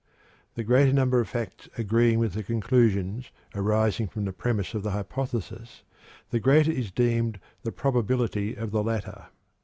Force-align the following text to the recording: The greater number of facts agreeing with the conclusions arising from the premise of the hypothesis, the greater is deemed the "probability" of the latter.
The 0.55 0.63
greater 0.63 0.91
number 0.93 1.19
of 1.19 1.29
facts 1.29 1.69
agreeing 1.77 2.17
with 2.17 2.33
the 2.33 2.41
conclusions 2.41 3.29
arising 3.53 4.07
from 4.07 4.25
the 4.25 4.33
premise 4.33 4.73
of 4.73 4.81
the 4.81 4.89
hypothesis, 4.89 5.83
the 6.31 6.39
greater 6.39 6.71
is 6.71 6.89
deemed 6.89 7.39
the 7.61 7.71
"probability" 7.71 8.55
of 8.55 8.71
the 8.71 8.81
latter. 8.81 9.27